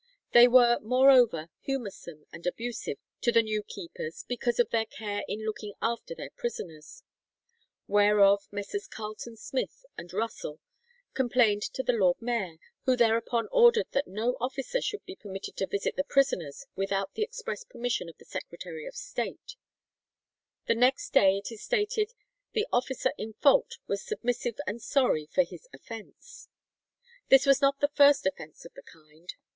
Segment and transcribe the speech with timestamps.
[0.31, 5.45] They were, moreover, humoursome and abusive to the new keepers because of their care in
[5.45, 7.03] looking after their prisoners;
[7.87, 8.87] whereof Messrs.
[8.87, 10.59] Carleton Smith and Russell
[11.13, 15.67] complained to the lord mayor, who thereupon ordered that no officer should be permitted to
[15.67, 19.55] visit the prisoners without the express permission of the Secretary of State;
[20.67, 22.11] and next day it is stated
[22.53, 26.47] the officer in fault was "submissive and sorry for his offence."
[27.29, 29.35] This was not the first offence of the kind.